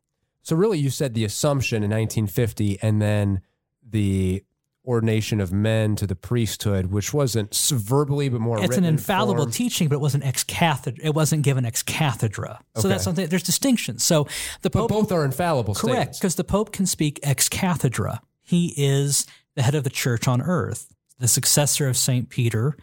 So, 0.44 0.54
really, 0.54 0.78
you 0.78 0.90
said 0.90 1.14
the 1.14 1.24
assumption 1.24 1.82
in 1.82 1.90
1950 1.90 2.78
and 2.82 3.02
then 3.02 3.40
the 3.82 4.44
ordination 4.86 5.40
of 5.40 5.52
men 5.52 5.96
to 5.96 6.06
the 6.06 6.14
priesthood, 6.14 6.86
which 6.86 7.14
wasn't 7.14 7.54
verbally 7.72 8.28
but 8.28 8.40
more. 8.40 8.62
It's 8.62 8.76
an 8.76 8.84
infallible 8.84 9.46
teaching, 9.46 9.88
but 9.88 9.96
it 9.96 10.00
wasn't 10.00 10.24
ex 10.24 10.44
cathedra. 10.44 11.02
It 11.02 11.14
wasn't 11.14 11.42
given 11.42 11.64
ex 11.64 11.82
cathedra. 11.82 12.60
So 12.74 12.80
okay. 12.80 12.88
that's 12.88 13.04
something. 13.04 13.26
There's 13.26 13.42
distinctions. 13.42 14.04
So 14.04 14.28
the 14.60 14.68
Pope, 14.68 14.90
but 14.90 14.94
both 14.94 15.12
are 15.12 15.24
infallible. 15.24 15.74
Correct, 15.74 16.18
because 16.20 16.34
the 16.34 16.44
Pope 16.44 16.72
can 16.72 16.86
speak 16.86 17.20
ex 17.22 17.48
cathedra. 17.48 18.20
He 18.42 18.74
is 18.76 19.26
the 19.54 19.62
head 19.62 19.74
of 19.74 19.84
the 19.84 19.90
church 19.90 20.28
on 20.28 20.42
earth, 20.42 20.94
the 21.18 21.28
successor 21.28 21.88
of 21.88 21.96
St. 21.96 22.28
Peter, 22.28 22.76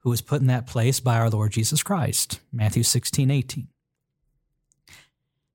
who 0.00 0.10
was 0.10 0.20
put 0.20 0.40
in 0.40 0.46
that 0.46 0.68
place 0.68 1.00
by 1.00 1.18
our 1.18 1.28
Lord 1.28 1.50
Jesus 1.50 1.82
Christ, 1.82 2.40
Matthew 2.52 2.84
16, 2.84 3.30
18. 3.30 3.68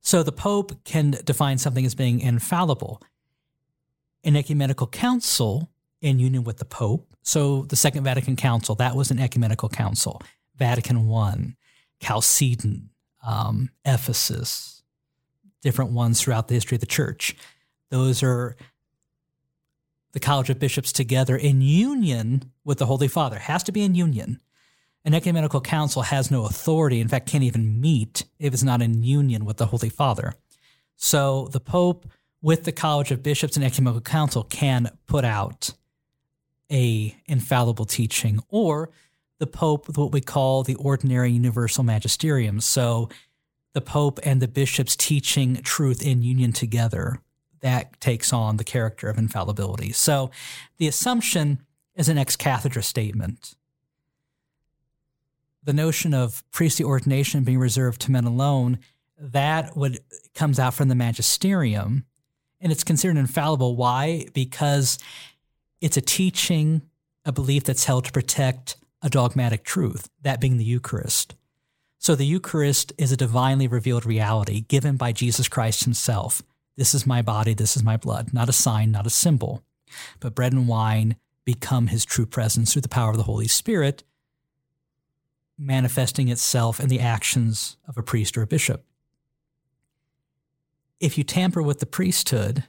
So 0.02 0.24
the 0.24 0.32
Pope 0.32 0.84
can 0.84 1.12
define 1.24 1.58
something 1.58 1.86
as 1.86 1.96
being 1.96 2.20
infallible. 2.20 3.02
An 4.24 4.36
ecumenical 4.36 4.88
council 4.88 5.70
in 6.02 6.20
union 6.20 6.44
with 6.44 6.58
the 6.58 6.66
Pope, 6.66 7.14
so 7.22 7.64
the 7.64 7.76
Second 7.76 8.04
Vatican 8.04 8.36
Council, 8.36 8.76
that 8.76 8.96
was 8.96 9.12
an 9.12 9.20
ecumenical 9.20 9.70
council. 9.70 10.22
Vatican 10.56 11.12
I, 11.12 11.56
Chalcedon, 12.02 12.90
um, 13.26 13.70
Ephesus, 13.86 14.84
different 15.62 15.92
ones 15.92 16.22
throughout 16.22 16.48
the 16.48 16.54
history 16.54 16.76
of 16.76 16.82
the 16.82 16.86
church. 16.88 17.36
Those 17.90 18.24
are 18.24 18.56
the 20.14 20.20
College 20.20 20.50
of 20.50 20.60
Bishops 20.60 20.92
together 20.92 21.36
in 21.36 21.62
union 21.62 22.52
with 22.64 22.78
the 22.78 22.86
Holy 22.86 23.08
Father. 23.08 23.40
Has 23.40 23.64
to 23.64 23.72
be 23.72 23.84
in 23.84 23.96
union. 23.96 24.42
An 25.06 25.14
ecumenical 25.14 25.62
council 25.62 26.04
has 26.04 26.30
no 26.30 26.46
authority, 26.46 27.00
in 27.00 27.08
fact, 27.08 27.28
can't 27.28 27.44
even 27.44 27.80
meet 27.80 28.26
if 28.38 28.54
it's 28.54 28.64
not 28.64 28.82
in 28.82 29.02
union 29.02 29.46
with 29.46 29.58
the 29.58 29.68
Holy 29.68 29.90
Father. 29.90 30.34
So 30.98 31.48
the 31.52 31.62
Pope, 31.62 32.06
with 32.42 32.66
the 32.66 32.72
College 32.72 33.12
of 33.12 33.24
Bishops 33.24 33.56
and 33.56 33.66
Ecumenical 33.66 34.02
Council, 34.02 34.44
can 34.44 34.92
put 35.08 35.24
out 35.24 35.72
a 36.72 37.16
infallible 37.26 37.86
teaching, 37.86 38.42
or 38.50 38.90
the 39.40 39.48
Pope, 39.48 39.88
with 39.88 39.98
what 39.98 40.12
we 40.12 40.22
call 40.22 40.64
the 40.64 40.76
ordinary 40.76 41.32
universal 41.32 41.84
magisterium. 41.84 42.60
So 42.60 43.10
the 43.74 43.82
Pope 43.82 44.20
and 44.24 44.42
the 44.42 44.48
bishops 44.48 44.96
teaching 44.96 45.56
truth 45.64 46.06
in 46.06 46.22
union 46.22 46.52
together 46.52 47.22
that 47.62 48.00
takes 48.00 48.32
on 48.32 48.58
the 48.58 48.64
character 48.64 49.10
of 49.10 49.18
infallibility. 49.18 49.92
So 49.92 50.32
the 50.78 50.88
assumption 50.88 51.60
is 51.96 52.10
an 52.10 52.18
ex 52.18 52.36
cathedra 52.36 52.84
statement. 52.84 53.56
The 55.70 55.74
notion 55.74 56.16
of 56.16 56.44
priestly 56.50 56.84
ordination 56.84 57.44
being 57.44 57.60
reserved 57.60 58.02
to 58.02 58.12
men 58.12 58.26
alone, 58.26 58.80
that 59.20 59.78
would 59.78 60.00
comes 60.34 60.58
out 60.58 60.74
from 60.74 60.90
the 60.90 60.96
magisterium 60.96 62.06
and 62.60 62.72
it's 62.72 62.84
considered 62.84 63.18
infallible. 63.18 63.76
Why? 63.76 64.26
Because 64.34 64.98
it's 65.80 65.96
a 65.96 66.02
teaching, 66.02 66.82
a 67.24 67.32
belief 67.32 67.66
that's 67.66 67.86
held 67.86 68.06
to 68.06 68.12
protect 68.12 68.78
a 69.04 69.12
dogmatic 69.12 69.64
truth, 69.64 70.10
that 70.24 70.42
being 70.42 70.58
the 70.58 70.66
Eucharist. 70.66 71.36
So 72.00 72.16
the 72.16 72.26
Eucharist 72.26 72.92
is 72.98 73.12
a 73.12 73.18
divinely 73.18 73.68
revealed 73.68 74.08
reality 74.08 74.62
given 74.62 74.98
by 74.98 75.12
Jesus 75.12 75.48
Christ 75.48 75.84
himself. 75.84 76.42
This 76.78 76.96
is 76.96 77.06
my 77.06 77.22
body, 77.22 77.54
this 77.54 77.78
is 77.78 77.84
my 77.84 77.96
blood, 77.96 78.34
not 78.34 78.50
a 78.50 78.54
sign, 78.54 78.90
not 78.90 79.06
a 79.06 79.12
symbol. 79.12 79.62
But 80.20 80.34
bread 80.34 80.52
and 80.52 80.68
wine 80.68 81.18
become 81.46 81.88
his 81.88 82.06
true 82.06 82.26
presence 82.26 82.74
through 82.74 82.82
the 82.82 82.90
power 82.90 83.12
of 83.12 83.18
the 83.18 83.24
Holy 83.24 83.48
Spirit, 83.48 84.04
manifesting 85.60 86.30
itself 86.30 86.80
in 86.80 86.88
the 86.88 87.00
actions 87.00 87.78
of 87.88 87.98
a 87.98 88.04
priest 88.04 88.38
or 88.38 88.42
a 88.42 88.48
bishop. 88.48 88.86
If 91.00 91.18
you 91.18 91.24
tamper 91.24 91.62
with 91.62 91.80
the 91.80 91.86
priesthood, 91.86 92.64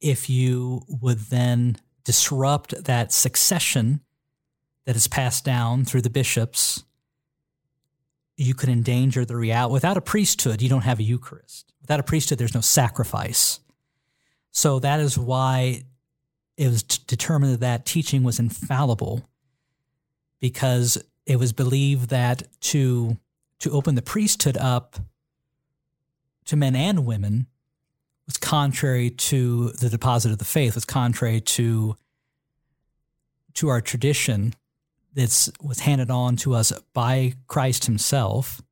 if 0.00 0.28
you 0.28 0.82
would 0.88 1.18
then 1.18 1.76
disrupt 2.04 2.84
that 2.84 3.12
succession 3.12 4.00
that 4.84 4.96
is 4.96 5.06
passed 5.06 5.44
down 5.44 5.84
through 5.84 6.02
the 6.02 6.10
bishops, 6.10 6.84
you 8.36 8.54
could 8.54 8.68
endanger 8.68 9.24
the 9.24 9.36
reality. 9.36 9.72
Without 9.72 9.96
a 9.96 10.00
priesthood, 10.00 10.62
you 10.62 10.68
don't 10.68 10.82
have 10.82 10.98
a 10.98 11.04
Eucharist. 11.04 11.72
Without 11.82 12.00
a 12.00 12.04
priesthood, 12.04 12.38
there's 12.38 12.54
no 12.54 12.60
sacrifice. 12.60 13.60
So 14.50 14.78
that 14.80 14.98
is 14.98 15.18
why 15.18 15.84
it 16.56 16.68
was 16.68 16.82
determined 16.82 17.52
that, 17.54 17.60
that 17.60 17.86
teaching 17.86 18.22
was 18.22 18.38
infallible 18.38 19.29
because 20.40 21.02
it 21.26 21.36
was 21.36 21.52
believed 21.52 22.10
that 22.10 22.42
to 22.60 23.18
to 23.60 23.70
open 23.70 23.94
the 23.94 24.02
priesthood 24.02 24.56
up 24.56 24.96
to 26.46 26.56
men 26.56 26.74
and 26.74 27.04
women 27.04 27.46
was 28.26 28.36
contrary 28.36 29.10
to 29.10 29.70
the 29.72 29.90
deposit 29.90 30.32
of 30.32 30.38
the 30.38 30.44
faith, 30.44 30.74
was 30.74 30.84
contrary 30.84 31.40
to 31.40 31.96
to 33.54 33.68
our 33.68 33.80
tradition 33.80 34.54
that's 35.14 35.50
was 35.60 35.80
handed 35.80 36.10
on 36.10 36.36
to 36.36 36.54
us 36.54 36.72
by 36.94 37.34
Christ 37.46 37.86
Himself, 37.86 38.62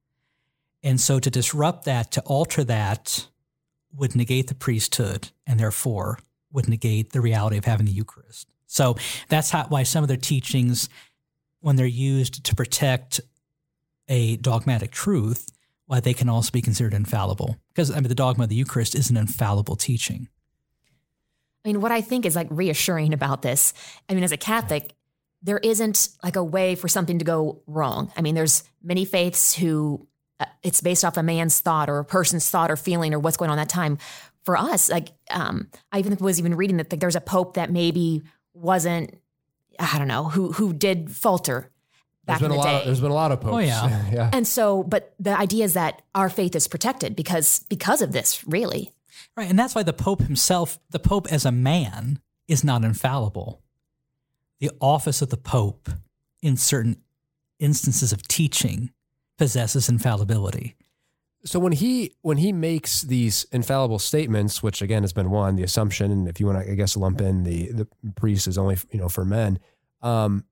and 0.83 1.01
so 1.01 1.19
to 1.19 1.31
disrupt 1.31 1.85
that, 1.85 2.13
to 2.13 2.21
alter 2.23 2.65
that, 2.65 3.27
would 3.93 4.15
negate 4.15 4.47
the 4.47 4.55
priesthood, 4.55 5.31
and 5.47 5.59
therefore 5.59 6.21
would 6.53 6.69
negate 6.69 7.11
the 7.11 7.21
reality 7.21 7.57
of 7.57 7.65
having 7.65 7.87
the 7.87 7.93
Eucharist. 7.93 8.49
So 8.67 8.97
that's 9.29 9.51
how, 9.51 9.65
why 9.69 9.83
some 9.83 10.05
of 10.05 10.09
their 10.09 10.17
teachings, 10.17 10.89
when 11.61 11.77
they're 11.77 11.87
used 11.87 12.45
to 12.45 12.55
protect 12.55 13.21
a 14.09 14.37
dogmatic 14.37 14.91
truth, 14.91 15.51
why 15.87 16.01
they 16.01 16.15
can 16.15 16.29
also 16.29 16.51
be 16.51 16.63
considered 16.63 16.95
infallible. 16.95 17.57
Because 17.69 17.91
I 17.91 17.95
mean, 17.95 18.05
the 18.05 18.15
dogma 18.15 18.45
of 18.45 18.51
the 18.51 18.57
Eucharist 18.57 18.95
is 18.95 19.11
an 19.11 19.17
infallible 19.17 19.77
teaching. 19.77 20.29
I 21.65 21.69
mean, 21.69 21.81
what 21.81 21.93
I 21.93 22.01
think 22.01 22.25
is 22.25 22.37
like 22.37 22.47
reassuring 22.51 23.13
about 23.13 23.43
this, 23.43 23.75
I 24.09 24.15
mean, 24.15 24.25
as 24.25 24.33
a 24.33 24.37
Catholic, 24.37 24.95
there 25.43 25.59
isn't 25.59 26.09
like 26.23 26.37
a 26.37 26.45
way 26.45 26.75
for 26.75 26.89
something 26.89 27.19
to 27.19 27.25
go 27.25 27.63
wrong. 27.67 28.13
I 28.17 28.23
mean, 28.23 28.35
there's 28.35 28.65
many 28.83 29.05
faiths 29.05 29.55
who 29.55 30.07
uh, 30.41 30.47
it's 30.63 30.81
based 30.81 31.05
off 31.05 31.17
a 31.17 31.23
man's 31.23 31.61
thought 31.61 31.91
or 31.91 31.99
a 31.99 32.05
person's 32.05 32.49
thought 32.49 32.71
or 32.71 32.77
feeling 32.77 33.13
or 33.15 33.19
what's 33.19 33.37
going 33.37 33.51
on 33.51 33.57
that 33.57 33.69
time. 33.69 33.99
For 34.45 34.57
us, 34.57 34.91
like 34.91 35.11
um, 35.31 35.69
I 35.93 35.99
even 35.99 36.17
was 36.21 36.39
even 36.39 36.55
reading 36.55 36.79
that 36.79 36.91
like, 36.91 37.01
there's 37.01 37.17
a 37.17 37.21
pope 37.21 37.55
that 37.55 37.71
maybe 37.71 38.23
wasn't, 38.55 39.15
I 39.79 39.99
don't 39.99 40.09
know, 40.09 40.25
who 40.25 40.53
who 40.53 40.73
did 40.73 41.11
falter 41.11 41.71
back 42.29 42.41
There's 42.41 42.49
been 42.49 42.53
in 42.53 42.59
a 42.59 42.61
lot. 42.61 42.71
day. 42.71 42.79
Of, 42.79 42.85
there's 42.85 43.01
been 43.01 43.11
a 43.11 43.15
lot 43.15 43.33
of 43.33 43.39
oh, 43.39 43.43
popes. 43.43 43.55
Oh, 43.55 43.59
yeah. 43.59 44.11
yeah. 44.13 44.31
and 44.33 44.47
so, 44.47 44.85
but 44.85 45.15
the 45.19 45.37
idea 45.37 45.65
is 45.65 45.75
that 45.75 46.03
our 46.15 46.29
faith 46.29 46.55
is 46.55 46.69
protected 46.69 47.17
because 47.17 47.65
because 47.69 48.03
of 48.03 48.13
this, 48.13 48.47
really. 48.47 48.93
Right. 49.37 49.49
And 49.49 49.59
that's 49.59 49.75
why 49.75 49.83
the 49.83 49.93
Pope 49.93 50.23
himself, 50.23 50.79
the 50.91 50.99
Pope 50.99 51.27
as 51.33 51.45
a 51.45 51.53
man, 51.53 52.21
is 52.47 52.63
not 52.63 52.85
infallible. 52.85 53.63
The 54.61 54.71
office 54.81 55.23
of 55.23 55.31
the 55.31 55.37
Pope, 55.37 55.89
in 56.43 56.57
certain 56.57 57.03
instances 57.59 58.13
of 58.13 58.27
teaching, 58.29 58.91
possesses 59.37 59.89
infallibility. 59.89 60.77
So 61.49 61.59
when 61.59 61.73
he 61.73 62.15
when 62.21 62.37
he 62.37 62.53
makes 62.53 63.03
these 63.03 63.47
infallible 63.53 63.99
statements, 63.99 64.63
which 64.63 64.83
again 64.83 65.03
has 65.03 65.15
been 65.15 65.31
one, 65.31 65.57
the 65.57 65.63
assumption, 65.63 66.13
and 66.13 66.29
if 66.29 66.41
you 66.41 66.47
want 66.47 66.63
to, 66.63 66.71
I 66.71 66.75
guess, 66.75 66.97
lump 66.97 67.21
in 67.23 67.45
the 67.45 67.73
the 67.73 67.89
priest 68.17 68.47
is 68.47 68.59
only 68.59 68.77
you 68.91 69.01
know 69.01 69.09
for 69.09 69.25
men. 69.25 69.59
Um, 70.03 70.45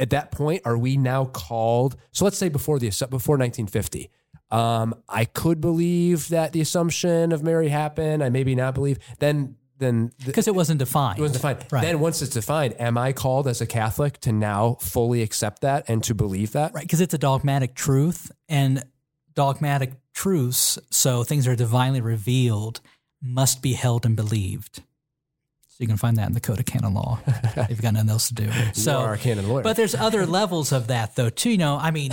at 0.00 0.10
that 0.10 0.30
point, 0.30 0.62
are 0.64 0.78
we 0.78 0.96
now 0.96 1.26
called? 1.26 1.96
So 2.12 2.24
let's 2.24 2.38
say 2.38 2.48
before 2.48 2.78
the 2.78 2.88
before 3.10 3.36
1950, 3.36 4.10
um, 4.50 4.94
I 5.08 5.26
could 5.26 5.60
believe 5.60 6.30
that 6.30 6.52
the 6.52 6.62
assumption 6.62 7.30
of 7.32 7.42
Mary 7.42 7.68
happened. 7.68 8.24
I 8.24 8.30
maybe 8.30 8.54
not 8.54 8.74
believe. 8.74 8.98
Then 9.18 9.56
then 9.76 10.10
the, 10.20 10.26
Because 10.26 10.48
it 10.48 10.54
wasn't 10.54 10.78
defined. 10.78 11.18
it 11.18 11.22
wasn't 11.22 11.42
defined. 11.42 11.66
Right. 11.70 11.82
Then 11.82 12.00
once 12.00 12.22
it's 12.22 12.32
defined, 12.32 12.80
am 12.80 12.96
I 12.96 13.12
called 13.12 13.46
as 13.46 13.60
a 13.60 13.66
Catholic 13.66 14.20
to 14.20 14.32
now 14.32 14.78
fully 14.80 15.20
accept 15.20 15.60
that 15.62 15.84
and 15.88 16.02
to 16.04 16.14
believe 16.14 16.52
that? 16.52 16.72
Right, 16.72 16.82
because 16.82 17.02
it's 17.02 17.12
a 17.12 17.18
dogmatic 17.18 17.74
truth, 17.74 18.32
and 18.48 18.84
dogmatic 19.34 19.92
truths, 20.14 20.78
so 20.90 21.22
things 21.24 21.44
that 21.44 21.50
are 21.52 21.56
divinely 21.56 22.00
revealed, 22.00 22.80
must 23.22 23.60
be 23.62 23.72
held 23.74 24.06
and 24.06 24.16
believed. 24.16 24.76
So 25.68 25.76
you 25.80 25.86
can 25.88 25.96
find 25.96 26.16
that 26.18 26.28
in 26.28 26.34
the 26.34 26.40
Code 26.40 26.60
of 26.60 26.66
Canon 26.66 26.94
Law 26.94 27.18
if 27.26 27.68
you've 27.70 27.82
got 27.82 27.94
nothing 27.94 28.10
else 28.10 28.28
to 28.28 28.34
do. 28.34 28.50
So, 28.74 28.92
you 29.00 29.06
are 29.06 29.14
a 29.14 29.18
canon 29.18 29.48
lawyer. 29.48 29.62
but 29.62 29.76
there's 29.76 29.94
other 29.94 30.24
levels 30.24 30.70
of 30.72 30.86
that, 30.86 31.16
though, 31.16 31.30
too. 31.30 31.50
You 31.50 31.58
know, 31.58 31.76
I 31.76 31.90
mean, 31.90 32.12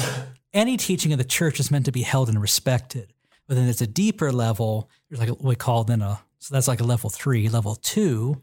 any 0.51 0.77
teaching 0.77 1.11
of 1.13 1.19
the 1.19 1.23
church 1.23 1.59
is 1.59 1.69
meant 1.69 1.85
to 1.85 1.91
be 1.91 2.01
held 2.01 2.27
and 2.29 2.41
respected. 2.41 3.13
But 3.47 3.55
then 3.55 3.65
there's 3.65 3.81
a 3.81 3.87
deeper 3.87 4.31
level. 4.31 4.89
There's 5.09 5.19
like 5.19 5.29
what 5.29 5.43
we 5.43 5.55
call 5.55 5.83
then 5.83 6.01
a 6.01 6.19
so 6.39 6.55
that's 6.55 6.67
like 6.67 6.79
a 6.81 6.85
level 6.85 7.09
three. 7.11 7.49
Level 7.49 7.75
two 7.75 8.41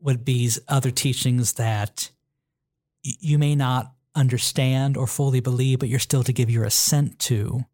would 0.00 0.24
be 0.24 0.50
other 0.66 0.90
teachings 0.90 1.52
that 1.52 2.10
y- 3.04 3.12
you 3.20 3.38
may 3.38 3.54
not 3.54 3.92
understand 4.16 4.96
or 4.96 5.06
fully 5.06 5.38
believe, 5.40 5.78
but 5.78 5.88
you're 5.88 6.00
still 6.00 6.24
to 6.24 6.32
give 6.32 6.50
your 6.50 6.64
assent 6.64 7.18
to. 7.20 7.64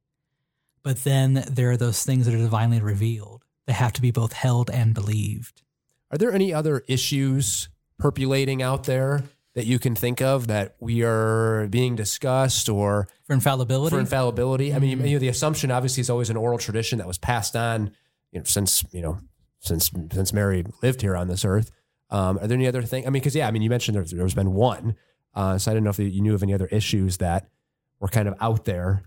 But 0.83 1.05
then 1.05 1.45
there 1.51 1.71
are 1.71 1.77
those 1.77 2.05
things 2.05 2.27
that 2.27 2.35
are 2.35 2.39
divinely 2.39 2.81
revealed. 2.81 3.45
They 3.67 3.73
have 3.73 3.93
to 3.95 4.03
be 4.03 4.11
both 4.11 4.33
held 4.33 4.71
and 4.71 4.95
believed. 4.95 5.63
Are 6.11 6.19
there 6.19 6.33
any 6.33 6.55
other 6.55 6.85
issues 6.89 7.69
percolating 7.99 8.63
out 8.63 8.85
there 8.85 9.25
that 9.55 9.67
you 9.67 9.79
can 9.79 9.95
think 9.95 10.23
of 10.23 10.47
that 10.47 10.77
we 10.81 11.03
are 11.03 11.67
being 11.69 11.97
discussed 11.97 12.69
or 12.69 13.09
For 13.27 13.35
infallibility, 13.35 13.95
for 13.95 14.01
infallibility? 14.01 14.73
I 14.73 14.79
mean, 14.79 15.05
you 15.05 15.15
know, 15.15 15.19
the 15.19 15.29
assumption 15.29 15.71
obviously 15.71 16.01
is 16.01 16.09
always 16.09 16.31
an 16.31 16.37
oral 16.37 16.59
tradition 16.59 16.99
that 16.99 17.07
was 17.07 17.19
passed 17.19 17.57
on, 17.57 17.91
you 18.33 18.39
know, 18.41 18.45
since 18.45 18.85
you 18.93 19.03
know, 19.03 19.19
since 19.61 19.91
since 20.13 20.33
Mary 20.33 20.65
lived 20.83 21.03
here 21.03 21.17
on 21.17 21.29
this 21.29 21.45
earth. 21.45 21.71
Um, 22.11 22.39
are 22.39 22.47
there 22.47 22.57
any 22.57 22.67
other 22.67 22.83
thing? 22.83 23.07
I 23.07 23.11
mean, 23.11 23.21
because 23.21 23.35
yeah, 23.35 23.49
I 23.49 23.51
mean, 23.51 23.61
you 23.61 23.69
mentioned 23.69 23.97
there's, 23.97 24.13
there's 24.13 24.35
been 24.35 24.55
one, 24.55 24.97
uh, 25.35 25.59
so 25.59 25.71
I 25.71 25.75
didn't 25.75 25.85
know 25.85 25.91
if 25.91 25.99
you 25.99 26.23
knew 26.23 26.35
of 26.35 26.43
any 26.43 26.55
other 26.55 26.69
issues 26.69 27.19
that 27.19 27.49
were 28.01 28.09
kind 28.09 28.29
of 28.29 28.35
out 28.41 28.65
there. 28.65 29.03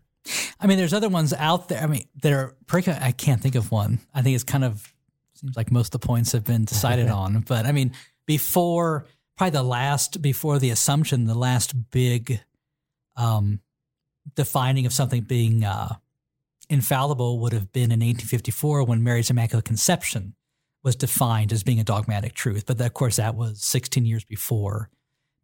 I 0.60 0.68
mean, 0.68 0.78
there's 0.78 0.94
other 0.94 1.10
ones 1.10 1.34
out 1.34 1.70
there. 1.70 1.82
I 1.82 1.88
mean, 1.88 2.06
that 2.22 2.32
are 2.32 2.56
pretty. 2.68 2.92
I 2.92 3.12
can't 3.12 3.42
think 3.42 3.56
of 3.56 3.72
one. 3.72 4.00
I 4.14 4.22
think 4.22 4.36
it's 4.36 4.44
kind 4.44 4.64
of 4.64 4.94
seems 5.34 5.58
like 5.58 5.72
most 5.72 5.94
of 5.94 6.02
the 6.02 6.08
points 6.08 6.32
have 6.34 6.44
been 6.44 6.66
decided 6.66 7.10
on. 7.10 7.42
But 7.42 7.66
I 7.66 7.72
mean, 7.72 7.94
before 8.26 9.06
probably 9.38 9.52
the 9.52 9.64
last 9.64 10.22
before 10.22 10.60
the 10.60 10.70
Assumption, 10.70 11.26
the 11.26 11.34
last 11.34 11.74
big 11.92 12.40
um, 13.16 13.60
defining 14.36 14.86
of 14.86 14.94
something 14.94 15.22
being 15.22 15.64
uh, 15.64 15.96
infallible 16.70 17.40
would 17.40 17.54
have 17.54 17.72
been 17.72 17.92
in 17.92 18.00
1854 18.00 18.84
when 18.84 19.04
Mary's 19.04 19.30
Immaculate 19.30 19.66
Conception 19.66 20.36
was 20.84 20.96
defined 20.96 21.52
as 21.52 21.64
being 21.64 21.80
a 21.80 21.84
dogmatic 21.84 22.34
truth. 22.34 22.66
But 22.66 22.80
of 22.80 22.94
course, 22.94 23.18
that 23.18 23.36
was 23.36 23.62
16 23.62 24.06
years 24.06 24.24
before 24.24 24.90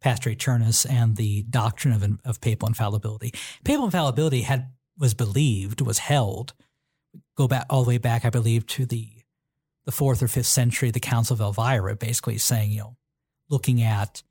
Pastor 0.00 0.30
Aeternus 0.30 0.84
and 0.84 1.16
the 1.16 1.42
doctrine 1.42 1.94
of, 1.94 2.18
of 2.24 2.40
papal 2.40 2.68
infallibility. 2.68 3.32
Papal 3.64 3.86
infallibility 3.86 4.42
had 4.42 4.70
was 4.98 5.14
believed, 5.14 5.80
was 5.80 5.98
held. 5.98 6.54
Go 7.36 7.48
back 7.48 7.66
all 7.70 7.84
the 7.84 7.88
way 7.88 7.98
back, 7.98 8.24
I 8.24 8.30
believe, 8.30 8.66
to 8.68 8.86
the 8.86 9.08
the 9.84 9.92
fourth 9.92 10.22
or 10.22 10.28
fifth 10.28 10.46
century, 10.46 10.90
the 10.90 11.00
Council 11.00 11.32
of 11.32 11.40
Elvira, 11.40 11.96
basically 11.96 12.36
saying, 12.36 12.72
you 12.72 12.80
know, 12.80 12.96
looking 13.48 13.82
at 13.82 14.22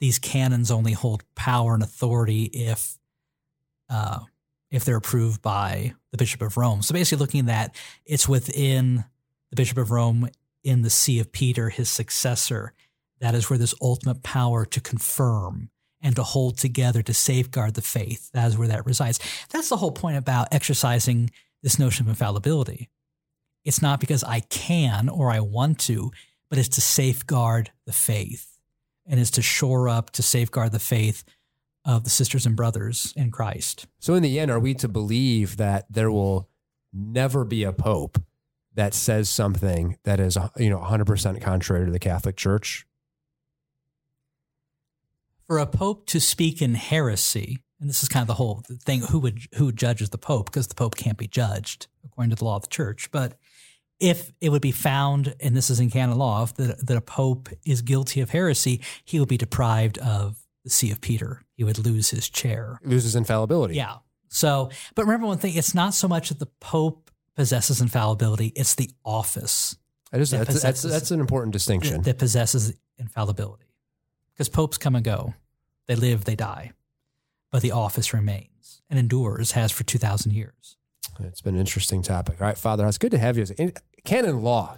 these 0.00 0.18
canons 0.18 0.70
only 0.70 0.92
hold 0.92 1.22
power 1.34 1.74
and 1.74 1.82
authority 1.82 2.44
if 2.44 2.96
uh, 3.90 4.20
if 4.70 4.84
they're 4.84 4.96
approved 4.96 5.42
by 5.42 5.92
the 6.12 6.16
Bishop 6.16 6.40
of 6.40 6.56
Rome. 6.56 6.80
So 6.80 6.94
basically, 6.94 7.20
looking 7.20 7.40
at 7.40 7.46
that, 7.46 7.76
it's 8.06 8.26
within 8.26 9.04
the 9.50 9.56
Bishop 9.56 9.76
of 9.76 9.90
Rome 9.90 10.28
in 10.64 10.82
the 10.82 10.90
See 10.90 11.20
of 11.20 11.30
Peter, 11.30 11.68
his 11.68 11.90
successor. 11.90 12.72
That 13.22 13.36
is 13.36 13.48
where 13.48 13.58
this 13.58 13.74
ultimate 13.80 14.24
power 14.24 14.66
to 14.66 14.80
confirm 14.80 15.70
and 16.02 16.16
to 16.16 16.24
hold 16.24 16.58
together 16.58 17.02
to 17.02 17.14
safeguard 17.14 17.74
the 17.74 17.80
faith. 17.80 18.30
That 18.32 18.48
is 18.48 18.58
where 18.58 18.66
that 18.66 18.84
resides. 18.84 19.20
That's 19.50 19.68
the 19.68 19.76
whole 19.76 19.92
point 19.92 20.16
about 20.16 20.48
exercising 20.50 21.30
this 21.62 21.78
notion 21.78 22.04
of 22.04 22.08
infallibility. 22.10 22.90
It's 23.64 23.80
not 23.80 24.00
because 24.00 24.24
I 24.24 24.40
can 24.40 25.08
or 25.08 25.30
I 25.30 25.38
want 25.38 25.78
to, 25.80 26.10
but 26.50 26.58
it's 26.58 26.68
to 26.70 26.80
safeguard 26.80 27.70
the 27.86 27.92
faith 27.92 28.58
and 29.06 29.20
it's 29.20 29.30
to 29.32 29.42
shore 29.42 29.88
up, 29.88 30.10
to 30.10 30.22
safeguard 30.22 30.72
the 30.72 30.80
faith 30.80 31.22
of 31.84 32.02
the 32.02 32.10
sisters 32.10 32.44
and 32.44 32.56
brothers 32.56 33.14
in 33.16 33.30
Christ. 33.30 33.86
So 34.00 34.14
in 34.14 34.24
the 34.24 34.40
end, 34.40 34.50
are 34.50 34.58
we 34.58 34.74
to 34.74 34.88
believe 34.88 35.58
that 35.58 35.86
there 35.88 36.10
will 36.10 36.48
never 36.92 37.44
be 37.44 37.62
a 37.62 37.72
pope 37.72 38.20
that 38.74 38.94
says 38.94 39.28
something 39.28 39.96
that 40.02 40.18
is 40.18 40.36
you 40.56 40.70
know 40.70 40.78
100% 40.80 41.40
contrary 41.40 41.86
to 41.86 41.92
the 41.92 42.00
Catholic 42.00 42.36
Church? 42.36 42.84
For 45.52 45.58
a 45.58 45.66
pope 45.66 46.06
to 46.06 46.18
speak 46.18 46.62
in 46.62 46.76
heresy, 46.76 47.58
and 47.78 47.86
this 47.86 48.02
is 48.02 48.08
kind 48.08 48.22
of 48.22 48.26
the 48.26 48.32
whole 48.32 48.62
thing 48.86 49.02
who 49.02 49.18
would 49.18 49.40
who 49.56 49.70
judges 49.70 50.08
the 50.08 50.16
pope 50.16 50.46
because 50.46 50.66
the 50.66 50.74
pope 50.74 50.96
can't 50.96 51.18
be 51.18 51.26
judged 51.26 51.88
according 52.06 52.30
to 52.30 52.36
the 52.36 52.44
law 52.46 52.56
of 52.56 52.62
the 52.62 52.68
church, 52.68 53.10
but 53.10 53.34
if 54.00 54.32
it 54.40 54.48
would 54.48 54.62
be 54.62 54.72
found, 54.72 55.34
and 55.40 55.54
this 55.54 55.68
is 55.68 55.78
in 55.78 55.90
canon 55.90 56.16
law, 56.16 56.46
that, 56.46 56.86
that 56.86 56.96
a 56.96 57.02
pope 57.02 57.50
is 57.66 57.82
guilty 57.82 58.22
of 58.22 58.30
heresy, 58.30 58.80
he 59.04 59.20
would 59.20 59.28
be 59.28 59.36
deprived 59.36 59.98
of 59.98 60.38
the 60.64 60.70
See 60.70 60.90
of 60.90 61.02
Peter. 61.02 61.42
He 61.54 61.64
would 61.64 61.78
lose 61.78 62.08
his 62.08 62.30
chair. 62.30 62.80
Loses 62.82 63.14
infallibility. 63.14 63.74
Yeah. 63.74 63.96
So, 64.30 64.70
but 64.94 65.02
remember 65.02 65.26
one 65.26 65.36
thing: 65.36 65.54
it's 65.54 65.74
not 65.74 65.92
so 65.92 66.08
much 66.08 66.30
that 66.30 66.38
the 66.38 66.48
Pope 66.60 67.10
possesses 67.36 67.82
infallibility; 67.82 68.54
it's 68.56 68.74
the 68.74 68.88
office 69.04 69.76
I 70.10 70.16
just, 70.16 70.32
That 70.32 70.46
that's, 70.46 70.62
that's, 70.62 70.80
that's 70.80 71.10
an 71.10 71.20
important 71.20 71.52
distinction. 71.52 72.00
that 72.04 72.18
possesses 72.18 72.72
infallibility. 72.96 73.66
Because 74.34 74.48
popes 74.48 74.78
come 74.78 74.96
and 74.96 75.04
go, 75.04 75.34
they 75.88 75.96
live, 75.96 76.24
they 76.24 76.36
die, 76.36 76.72
but 77.50 77.62
the 77.62 77.72
office 77.72 78.12
remains 78.14 78.82
and 78.90 78.98
endures, 78.98 79.52
has 79.52 79.72
for 79.72 79.84
two 79.84 79.98
thousand 79.98 80.32
years. 80.32 80.76
It's 81.20 81.40
been 81.40 81.54
an 81.54 81.60
interesting 81.60 82.02
topic. 82.02 82.40
All 82.40 82.46
right, 82.46 82.56
Father, 82.58 82.86
it's 82.86 82.98
good 82.98 83.10
to 83.10 83.18
have 83.18 83.36
you. 83.36 83.44
In- 83.58 83.72
Canon 84.04 84.42
law. 84.42 84.76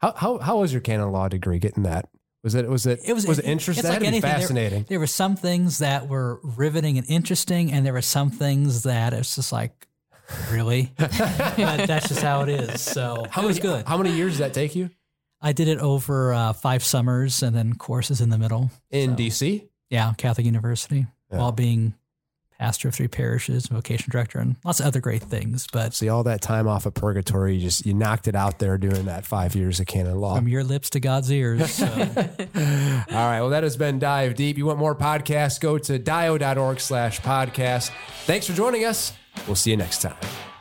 How, 0.00 0.12
how, 0.12 0.38
how 0.38 0.58
was 0.60 0.72
your 0.72 0.80
canon 0.80 1.10
law 1.12 1.28
degree 1.28 1.58
getting 1.58 1.82
that? 1.84 2.08
Was 2.42 2.54
it 2.54 2.68
was 2.68 2.86
it 2.86 3.00
It 3.04 3.12
was 3.12 3.26
was 3.26 3.38
it 3.38 3.44
interesting? 3.44 3.82
That 3.84 3.88
like 3.90 4.02
had 4.02 4.14
to 4.14 4.20
be 4.20 4.26
anything. 4.26 4.30
Fascinating. 4.30 4.86
There, 4.88 4.98
were 4.98 5.06
some 5.06 5.36
things 5.36 5.78
that 5.78 6.08
were 6.08 6.40
riveting 6.42 6.98
and 6.98 7.08
interesting, 7.08 7.70
and 7.72 7.84
there 7.86 7.92
were 7.92 8.02
some 8.02 8.30
things 8.30 8.82
that 8.82 9.12
it's 9.12 9.36
just 9.36 9.52
like, 9.52 9.86
really, 10.50 10.92
but 10.98 11.10
that's 11.12 12.08
just 12.08 12.20
how 12.22 12.42
it 12.42 12.48
is. 12.48 12.80
So 12.80 13.26
How 13.30 13.42
it 13.42 13.48
many, 13.48 13.60
good. 13.60 13.86
How 13.86 13.96
many 13.96 14.12
years 14.12 14.38
did 14.38 14.44
that 14.44 14.54
take 14.54 14.74
you 14.74 14.90
I 15.40 15.52
did 15.52 15.68
it 15.68 15.78
over 15.78 16.32
uh, 16.32 16.52
five 16.52 16.84
summers 16.84 17.42
and 17.42 17.54
then 17.54 17.74
courses 17.74 18.20
in 18.20 18.30
the 18.30 18.38
middle. 18.38 18.70
in 18.90 19.10
So- 19.10 19.16
DC? 19.16 19.68
Yeah, 19.92 20.12
Catholic 20.16 20.46
University, 20.46 21.06
while 21.28 21.52
being 21.52 21.92
pastor 22.58 22.88
of 22.88 22.94
three 22.94 23.08
parishes, 23.08 23.66
vocation 23.66 24.10
director, 24.10 24.38
and 24.38 24.56
lots 24.64 24.80
of 24.80 24.86
other 24.86 25.00
great 25.00 25.22
things. 25.22 25.66
But 25.72 25.92
See 25.94 26.08
all 26.08 26.22
that 26.22 26.40
time 26.40 26.66
off 26.66 26.86
of 26.86 26.94
purgatory, 26.94 27.56
you 27.56 27.60
just 27.60 27.84
you 27.84 27.92
knocked 27.92 28.26
it 28.26 28.34
out 28.34 28.58
there 28.58 28.78
doing 28.78 29.04
that 29.04 29.26
five 29.26 29.54
years 29.54 29.80
of 29.80 29.86
canon 29.86 30.16
law. 30.18 30.36
from 30.36 30.48
your 30.48 30.64
lips 30.64 30.88
to 30.90 31.00
God's 31.00 31.30
ears. 31.30 31.72
So. 31.72 31.86
All 31.88 32.06
right. 33.10 33.40
Well, 33.40 33.50
that 33.50 33.64
has 33.64 33.76
been 33.76 33.98
Dive 33.98 34.34
Deep. 34.34 34.56
You 34.56 34.64
want 34.66 34.78
more 34.78 34.94
podcasts? 34.94 35.60
Go 35.60 35.76
to 35.76 35.98
dio.org 35.98 36.80
slash 36.80 37.20
podcast. 37.20 37.90
Thanks 38.24 38.46
for 38.46 38.54
joining 38.54 38.84
us. 38.86 39.12
We'll 39.46 39.56
see 39.56 39.72
you 39.72 39.76
next 39.76 40.00
time. 40.02 40.51